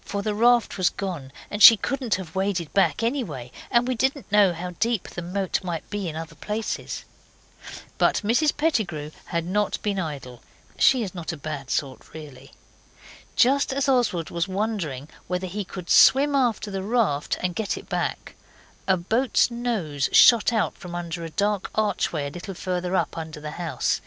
[0.00, 4.32] For the raft was gone, and she couldn't have waded back anyway, and we didn't
[4.32, 7.04] know how deep the moat might be in other places.
[7.98, 10.40] But Mrs Pettigrew had not been idle.
[10.78, 12.52] She is not a bad sort really.
[13.36, 17.86] Just as Oswald was wondering whether he could swim after the raft and get it
[17.86, 18.36] back,
[18.88, 23.38] a boat's nose shot out from under a dark archway a little further up under
[23.38, 24.00] the house.